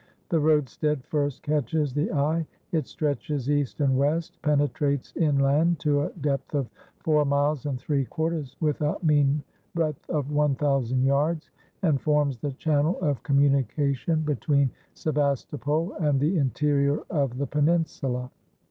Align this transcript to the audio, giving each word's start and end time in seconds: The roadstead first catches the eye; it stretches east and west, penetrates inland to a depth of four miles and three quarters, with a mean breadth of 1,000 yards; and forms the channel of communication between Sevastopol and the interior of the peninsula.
The 0.29 0.39
roadstead 0.39 1.03
first 1.03 1.43
catches 1.43 1.93
the 1.93 2.11
eye; 2.11 2.47
it 2.71 2.87
stretches 2.87 3.51
east 3.51 3.81
and 3.81 3.95
west, 3.95 4.41
penetrates 4.41 5.13
inland 5.15 5.77
to 5.81 6.01
a 6.01 6.09
depth 6.13 6.55
of 6.55 6.71
four 6.97 7.23
miles 7.23 7.67
and 7.67 7.79
three 7.79 8.05
quarters, 8.05 8.57
with 8.59 8.81
a 8.81 8.97
mean 9.03 9.43
breadth 9.75 10.09
of 10.09 10.31
1,000 10.31 11.03
yards; 11.03 11.51
and 11.83 12.01
forms 12.01 12.39
the 12.39 12.53
channel 12.53 12.97
of 12.99 13.21
communication 13.21 14.21
between 14.23 14.71
Sevastopol 14.95 15.93
and 15.99 16.19
the 16.19 16.35
interior 16.35 17.01
of 17.11 17.37
the 17.37 17.45
peninsula. 17.45 18.31